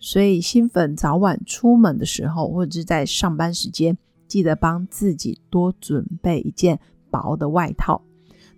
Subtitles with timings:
[0.00, 6.80] 所以，新粉早晚出门的时候，或者是在上班时间，记得帮自己多准备一件
[7.10, 8.02] 薄的外套。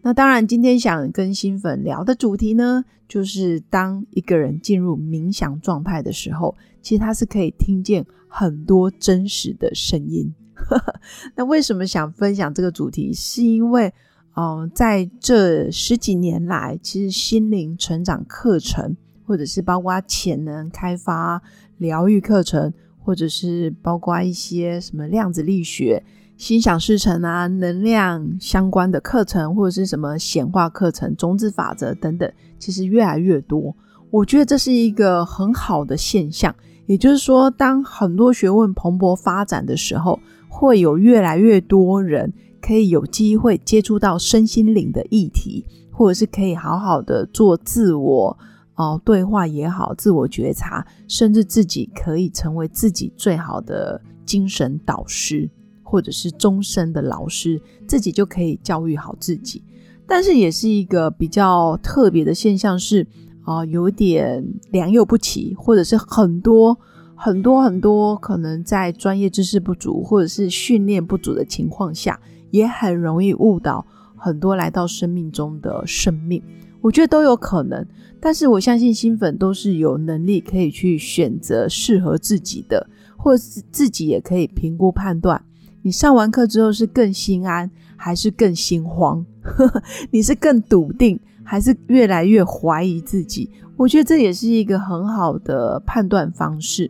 [0.03, 10.33] 那当然，今天想跟新粉聊的主题呢，就是当一个人进入冥想状态的时候，其实他是可以听见很多真实的声音。
[11.35, 13.13] 那为什么想分享这个主题？
[13.13, 13.93] 是因为，
[14.37, 18.97] 嗯，在这十几年来，其实心灵成长课程。
[19.25, 21.43] 或者是包括潜能开发、
[21.79, 26.03] 疗愈课程，或者是包括一些什么量子力学、
[26.37, 33.75] 心想事成啊、能量相关的课程，或者是什么显化课程、种子法则等等，其实越来越多。
[34.11, 36.55] 我觉得这是一个很好的现象。
[36.87, 40.19] 也就是说，当很多学问蓬勃发展的时候，
[40.49, 48.37] 会有越来越多人可以有机会接触到身心灵的议题，或者是可以好好的做自我。
[48.83, 55.49] 哦，对话也好，自我觉察，甚至自己可以成为自己最好的精神导师，
[55.85, 59.63] 或者是终身的老师，自己就可以教育好自己。
[60.05, 63.07] 但是，也是一个比较特别的现象是，
[63.45, 66.77] 啊，有点良莠不齐，或者是很多
[67.15, 73.87] 很多很多可能在专业知识不足，或者是训练不足的情况下，也很容易误导
[74.17, 76.43] 很多来到生命中的生命。
[76.83, 77.87] 我觉得都有可能。
[78.21, 85.43] 但是我相信新粉都是有能力可以去选择适合自己的，或是自己也可以评估判断。
[85.83, 89.27] 你上完课之后是更心安，还是更心慌？
[90.13, 93.51] 你是更笃定，还是越来越怀疑自己？
[93.77, 96.89] 我觉得这也是一个很好的判断方式。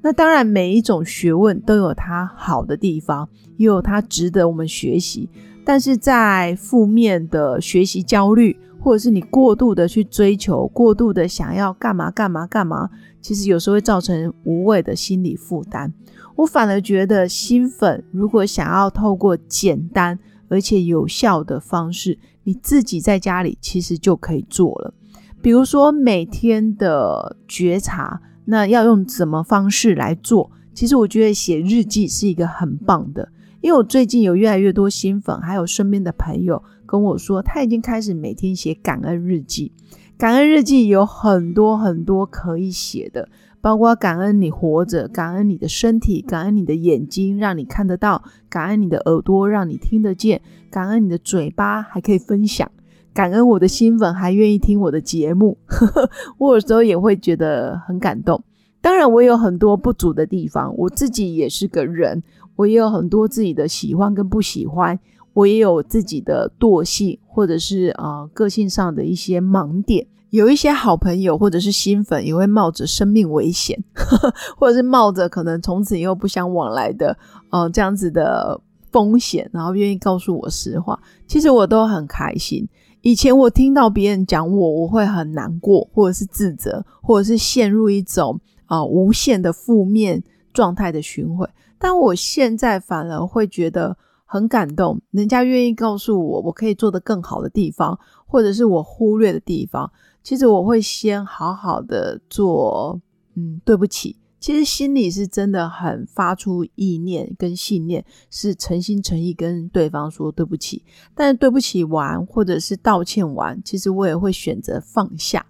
[0.00, 3.28] 那当然，每一种学问都有它好的地方，
[3.58, 5.28] 也有它值得我们学习。
[5.62, 8.56] 但是在负面的学习焦虑。
[8.80, 12.88] 或者是你过度的去追求，过度的想要干嘛干嘛干嘛，
[13.20, 15.92] 其实有时候会造成无谓的心理负担。
[16.36, 24.94] 我反而觉得新粉如果想要透过简单而且有效的方式，你自己在家里其实就可以做了。
[25.42, 30.50] 比如说每天的觉察，那要用什么方式来做？
[30.72, 33.28] 其实我觉得写日记是一个很棒的，
[33.60, 36.62] 因为我最近有越来越多新粉，还有身边的朋友。
[36.90, 39.70] 跟我说，他已经开始每天写感恩日记。
[40.18, 43.28] 感恩日记有很多很多可以写的，
[43.60, 52.68] 包括感恩你活着，感恩你的身体，感恩你的眼睛让你看得到，感恩你的耳朵让你听得见，感恩你的嘴巴还可以分享，
[53.14, 55.56] 感恩我的新粉还愿意听我的节目。
[56.38, 58.42] 我有时候也会觉得很感动。
[58.80, 62.22] 当然，我有很多不足的地方，我自己也是个人，
[62.56, 64.98] 我也有很多自己的喜欢跟不喜欢。
[65.32, 70.06] 我也有自己的惰性，或者是啊个性上的一些盲点。
[70.30, 73.76] 有一些好朋友或者是新粉也会冒着生命危险，
[74.56, 77.16] 或者是冒着可能从此以后不相往来的
[77.50, 78.60] 呃这样子的
[78.92, 80.96] 风险，然后愿意告诉我实话。
[81.26, 82.68] 其实我都很开心。
[83.00, 91.48] 以前我听到别人讲我，我会很难过，或者是自责，或者是陷入一种啊无限的负面状态的循环。
[91.76, 93.96] 但我现在反而会觉得。
[94.32, 99.90] 很感动，人家愿意告诉我我可以做得更好的地方，或者是我忽略的地方。
[100.22, 103.00] 其实我会先好好的做，
[103.34, 104.16] 嗯，对不起。
[104.38, 110.84] 其实心里是真的很发出意念跟信念，是诚心诚意跟对方说对不起。
[111.12, 115.44] 但是对不起完，或者是道歉完，其实我也会选择放下。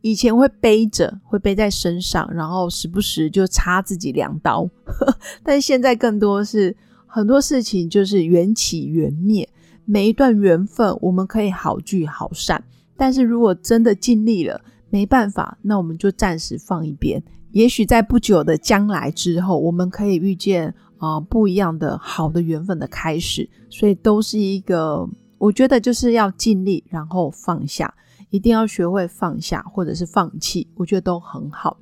[0.00, 4.68] 以前会背着，会背在身上，然后时不时就插自己两刀。
[5.44, 6.76] 但是现在更多是。
[7.16, 9.48] 很多事情就是缘起缘灭，
[9.86, 12.62] 每一段缘分我们可以好聚好散，
[12.94, 14.60] 但是如果真的尽力了，
[14.90, 17.22] 没办法，那我们就暂时放一边。
[17.52, 23.48] 也许在不久的将来之后，我们可以遇见啊不一样的好的缘分的开始。
[23.70, 25.08] 所以都是一个，
[25.38, 27.94] 我觉得就是要尽力，然后放下，
[28.28, 31.78] 一定要学会放下或者是放弃，我觉得都很好。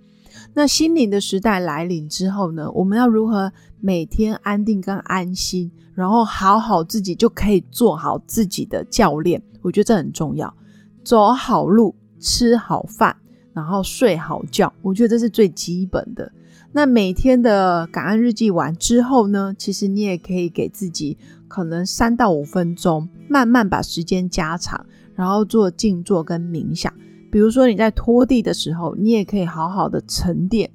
[0.55, 2.71] 那心灵的时代来临之后呢？
[2.71, 9.43] 我们要如何每天安定跟安心，然后好好自己就可以做好自己的教练？
[9.63, 10.55] 我觉得这很重要。
[11.03, 13.17] 走好路，吃好饭，
[13.53, 14.73] 然后睡好觉。
[14.81, 16.31] 我觉得这是最基本的。
[16.71, 21.19] 那每天的感恩日记完之后呢，其实你也可以给自己
[21.49, 26.93] 可能三到五分钟，慢慢把时间加长，然后做静坐跟冥想。
[27.35, 30.71] 比如说你在拖地的时候，你也可以好好的沉淀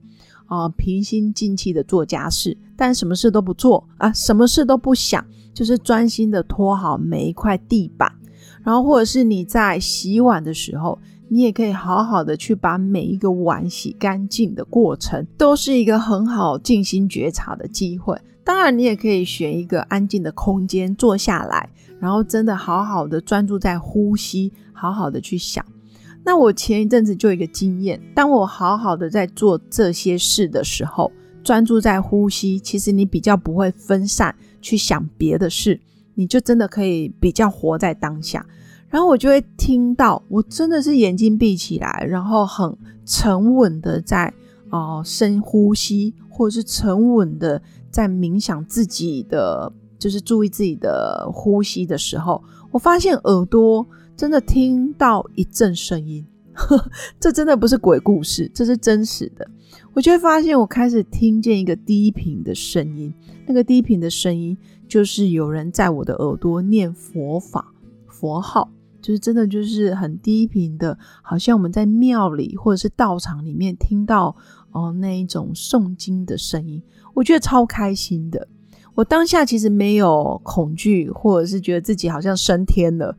[0.47, 8.11] 啊，平心静气的做家事，但什么事都不做啊，什么事都不想，就是专心的拖好每一块地板。
[8.61, 10.99] 然后或者是你在洗碗的时候。
[11.31, 18.19] 你也可以好好的去把每一个碗洗干净的过程，都是一个很好静心觉察的机会。
[18.43, 21.69] 当然，你也可以选一个安静的空间坐下来，
[21.99, 25.63] 然后真的好好的专注在呼吸，好好的去想。
[26.29, 31.11] 那我前一阵子就有一个经验，当我好好的在做这些事的时候，
[31.43, 35.81] 专注在呼吸，其实你比较不会分散去想别的事，
[36.13, 38.45] 你就真的可以比较活在当下。
[38.89, 42.77] 然后我就会听到，我真的是眼睛闭起来，然后很
[43.07, 44.31] 沉稳的在
[44.69, 47.59] 哦深呼吸，或者是沉稳的
[47.89, 53.83] 在冥想自己的，就是注意自己的呼吸的时候，我发现耳朵
[54.19, 56.77] 真的听到一阵声音，呵
[57.21, 59.49] 这真的不是鬼故事，这是真实的。
[59.93, 63.13] 我就会发现，我开始听见一个低频的声音，
[63.47, 64.57] 那个低频的声音
[64.89, 67.73] 就是有人在我的耳朵念佛法
[68.07, 68.69] 佛号。
[69.01, 74.35] 就是真的，就是很低频的，好像我们在庙里或者是道场里面听到
[74.71, 76.83] 哦那一种诵经的声音，
[77.13, 78.45] 我觉得超开心的。
[78.99, 83.15] 我当下其实没有恐惧，或者是觉得自己好像升天了，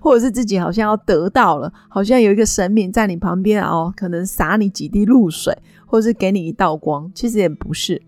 [0.00, 5.52] 或者是自己好像要得到了，好像有一个神明在你旁边哦，可能洒你几滴露水，
[5.86, 7.10] 或者是给你一道光。
[7.16, 8.00] 其实也不是，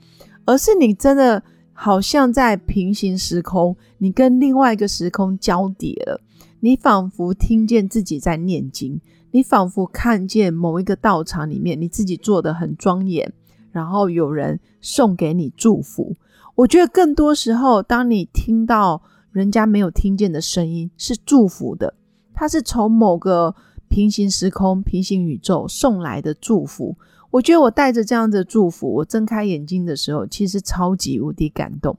[0.45, 1.43] 而是你真的
[1.73, 6.21] 好像在平行时空，你跟另外一个时空交叠了。
[6.61, 9.01] 你仿佛听见自己在念经，
[9.33, 13.33] 你仿佛看见某一个道场里面，你自己做的很庄严，
[13.73, 16.15] 然后有人送给你祝福。
[16.61, 19.03] 我觉得更多时候，当你听到
[19.33, 21.95] 人家没有听见的声音，是祝福的，
[22.35, 23.55] 它是从某个
[23.89, 26.97] 平行时空、平行宇宙送来的祝福。
[27.31, 31.97] 我觉得我带着这样的祝福，我睁开眼睛的时候，其实超级无敌感动。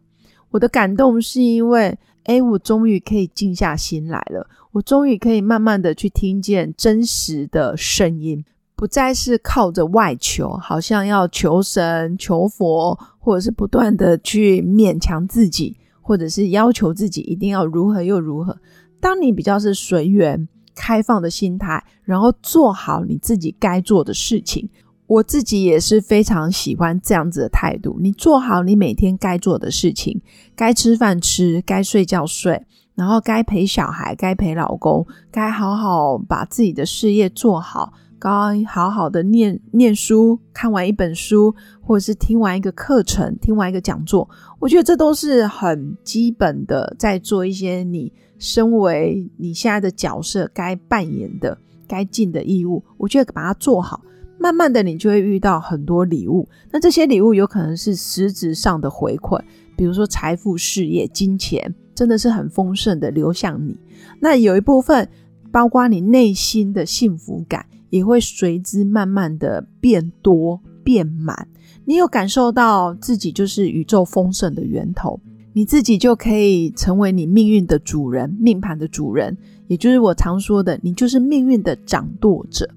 [0.51, 1.97] 我的感动是因为。
[2.25, 4.47] 哎，我终于可以静下心来了。
[4.73, 8.45] 我终于可以慢慢的去听见真实的声音，
[8.81, 18.57] 不再是靠着外求，好像要求神、求佛，或者是不断的去勉强自己，或者是要求自己一定要如何又如何。
[18.99, 24.67] 当你比较是随缘、开放的心态，然后做好你自己该做的事情。
[25.05, 27.99] 我自己也是非常喜欢这样子的态度。
[28.01, 30.19] 你做好你每天该做的事情，
[30.55, 44.29] 该吃饭吃，该睡觉睡，然后该陪小孩，该陪老公，该好好把自己的事业做好，该好好的念念书，看完一本书，或者是听完一个课程，听完一个讲座。
[44.59, 51.57] 我觉得这都是很基本的，在做一些你身为你现在的角色该扮演的、
[51.87, 52.83] 该尽的义务。
[52.97, 53.99] 我觉得把它做好。
[54.37, 56.47] 慢慢的，你就会遇到很多礼物。
[56.71, 59.39] 那这些礼物有可能是实质上的回馈，
[59.75, 63.77] 比如说财富、事业、金钱，真的是很丰盛的流向你。
[64.19, 65.07] 那有一部分，
[65.51, 71.47] 包括你内心的幸福感，也会随之慢慢的变多、变满。
[71.85, 75.19] 你有感受到自己就是宇宙丰盛的源头，
[75.53, 79.37] 你自己就可以成为你命运的主人、命盘的主人，
[79.67, 82.67] 也就是我常说的，你就是命运的掌舵者。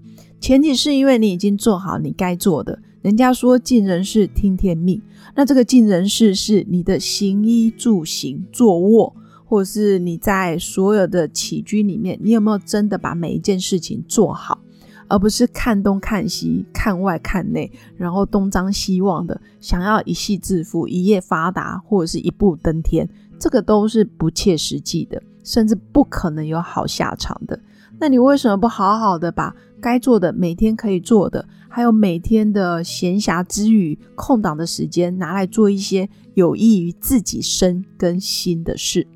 [0.40, 2.78] 前提是因为你已经做好你该做的。
[3.00, 5.00] 人家说尽人事听天命，
[5.36, 14.58] 那这个尽人事是你的行衣住行、坐卧，或是你在所有的起居里面，你有没有真的把每一件事情做好，
[15.08, 23.08] 而不是看东看西、看外看内，然后东张西望的想要一夕致富、一夜发达，或者是一步登天，
[23.38, 27.58] 这个都是不切实际的，甚至不可能有好下场的。
[27.98, 39.06] 那你为什么不好好的把该做的每天可以做的，还有每天的闲暇之余、空档的时间拿来做一些有益于自己身跟心的事，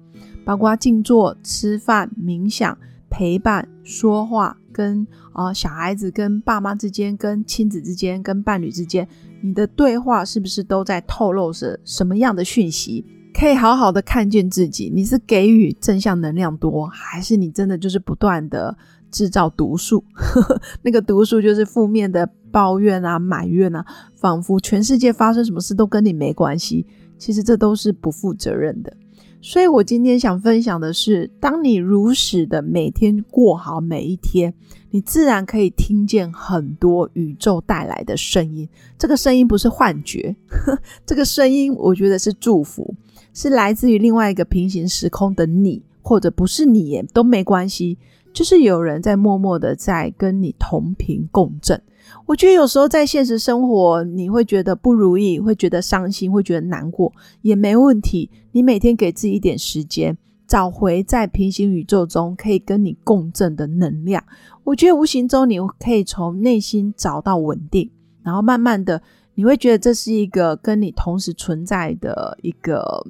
[0.44, 2.78] 包括静坐、吃饭、冥想、
[3.10, 9.08] 陪伴、说话，跟啊小孩子、跟爸妈之间、跟亲子之间、跟伴侣之间，
[9.42, 13.04] 你的对话是不是都在透露着什么样的讯息？
[13.34, 18.76] 可以好好的看见自己，你是给予正向能量多，还是你真的就是不断的
[19.10, 20.04] 制造毒素？
[20.82, 26.86] 那个毒素就是负面的抱怨啊、埋怨啊，仿佛全世界发生什么事都跟你没关系。
[27.18, 28.96] 其实这都是不负责任的。
[29.40, 34.52] 所以我今天想分享的是，当你如实的每天过好每一天，
[34.90, 38.68] 你自然可以听见很多宇宙带来的声音。
[38.98, 42.94] 这个声音不是幻觉，呵 这个声音我觉得是祝福，
[43.32, 47.96] 是来自于另外一个平行时空的你，或者不是你也都没关系。
[48.32, 51.80] 就是有人在默默的在跟你同频共振。
[52.26, 57.12] 我觉得有时候在现实生活，你会觉得不如意，会觉得伤心，会觉得难过，
[57.42, 58.30] 也没问题。
[58.52, 64.22] 你每天给自己一点时间，找回在平行宇宙中可以跟你共振的能量。
[64.64, 67.90] 我觉得无形中你可以从内心找到稳定，
[68.22, 69.00] 然后慢慢的
[69.34, 73.02] 你会觉得这是一个跟你同时存在的一个，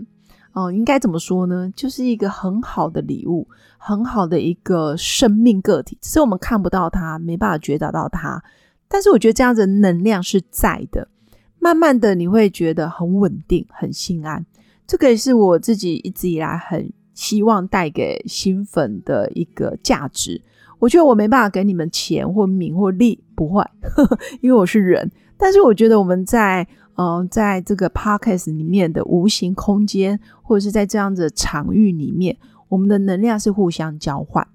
[0.53, 1.73] 哦，应该怎么说呢？
[1.75, 8.43] 就是一个很好的礼物，很好的一个生命个体，只是我们看不到它，没办法觉察到它。
[8.89, 11.09] 但是我觉得这样子能量是在的，
[11.59, 14.45] 慢慢的你会觉得很稳定、很心安。
[14.87, 20.41] 这个也是我自己一直以来很希望带给新粉的一个价值。
[20.79, 23.63] 我觉得我没办法给你们钱或名或利，不会，
[24.41, 25.11] 因为我是人。
[25.37, 32.37] 但是我觉得我们在呃在这个 podcast 里面的无形空间，或者是在这样子场域里面，
[32.69, 34.47] 我们的能量是互相交换。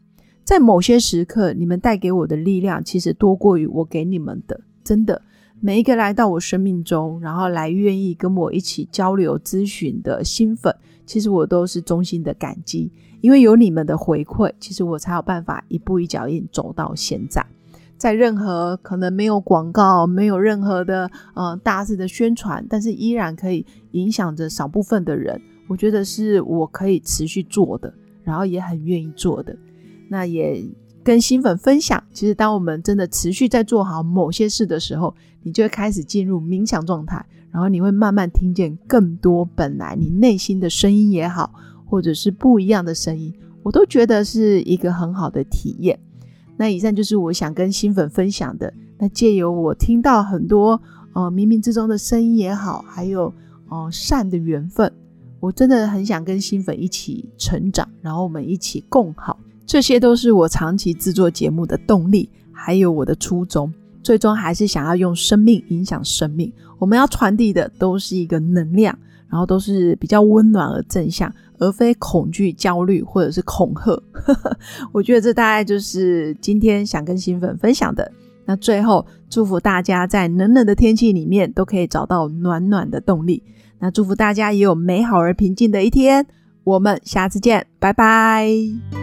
[0.43, 4.59] 在某些时刻，你们带给我的力量其实多过于我给你们的。
[4.83, 5.21] 真的，
[5.61, 12.91] 每一个来到我生命中，然后来愿意跟我一起交流咨询的新粉，其实我都是衷心的感激。
[13.21, 17.45] 因为有你们的回馈，其实我才有办法一步一脚印走到现在。
[17.95, 29.55] 在任何可能没有广告、没有任何的呃大肆的宣传，但是依然可以影响着少部分的人，我觉得是我可以持续做的，然后也很愿意做的。
[30.09, 30.63] 那也
[31.03, 41.53] 跟新粉分享，其实当我们真的持续在做好某些事的时候，你就会开始进入冥想状态，然后你会慢慢听见更多本来你内心的声音也好，
[41.85, 43.33] 或者是不一样的声音，
[43.63, 45.99] 我都觉得是一个很好的体验。
[46.55, 48.73] 那以上就是我想跟新粉分享的。
[48.99, 50.81] 那借由我听到很多
[51.13, 53.33] 呃冥冥之中的声音也好，还有
[53.67, 54.89] 哦善的缘分，
[55.41, 59.37] 我真的很想跟新粉一起成长，然后我们一起共好。
[59.65, 63.73] 这些都是我长期制作节目的动力，还有我的初衷。
[64.01, 66.51] 最终还是想要用生命影响生命。
[66.77, 68.93] 我们要传递的都是一个能量，
[69.29, 74.03] 然后都是比较温暖而正向，而非恐惧、焦虑或者是恐吓。
[74.91, 78.11] 我觉得这大概就是今天想跟新粉分享的。
[78.45, 83.41] 那最后祝福大家在冷冷的天气里面都可以找到暖暖的动力。
[83.79, 86.27] 那祝福大家也有美好而平静的一天。
[86.65, 89.02] 我们下次见，拜拜。